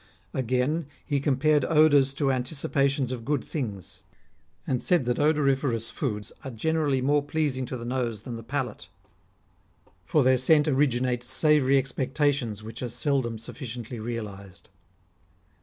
Again, 0.33 0.87
he 1.05 1.19
compared 1.19 1.63
odours 1.65 2.15
to 2.15 2.31
anticipations 2.31 3.11
of 3.11 3.23
good 3.23 3.45
things; 3.45 4.01
and 4.65 4.81
said 4.81 5.05
that 5.05 5.19
odoriferous 5.19 5.91
foods 5.91 6.31
are 6.43 6.49
generally 6.49 7.01
more 7.01 7.21
pleasing 7.21 7.67
to 7.67 7.77
the 7.77 7.85
nose 7.85 8.23
than 8.23 8.35
the 8.35 8.41
palate, 8.41 8.87
for 10.03 10.23
their 10.23 10.37
scent 10.39 10.65
122 10.65 11.03
REMARKABLE 11.05 11.23
SAYINGS 11.23 11.41
OF 11.43 11.47
originates 11.47 11.61
savoury 11.67 11.77
expectations 11.77 12.63
which 12.63 12.81
are 12.81 12.89
seldom 12.89 13.37
suf 13.37 13.59
ficiently 13.59 14.03
realised. 14.03 14.69